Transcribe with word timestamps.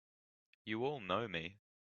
You 0.65 0.83
all 0.83 0.99
know 0.99 1.27
me! 1.27 1.59